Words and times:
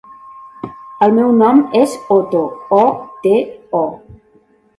El 1.07 1.13
meu 1.17 1.29
nom 1.41 1.59
és 1.81 1.93
Oto: 2.15 2.41
o, 2.79 2.81
te, 3.27 3.37
o. 3.83 3.85